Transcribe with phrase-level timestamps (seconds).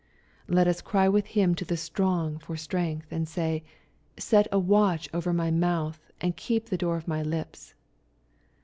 [0.47, 3.63] ''Let us ciy with him to the Strong for strength, and say,"
[4.17, 7.75] Set a watch over my mouth, and keep the door of my lips."